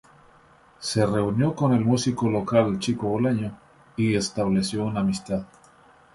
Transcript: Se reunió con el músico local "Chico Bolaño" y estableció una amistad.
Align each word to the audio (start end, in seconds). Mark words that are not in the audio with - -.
Se 0.79 1.05
reunió 1.05 1.53
con 1.55 1.73
el 1.73 1.85
músico 1.85 2.27
local 2.27 2.79
"Chico 2.79 3.05
Bolaño" 3.09 3.55
y 3.95 4.15
estableció 4.15 4.83
una 4.85 5.01
amistad. 5.01 5.45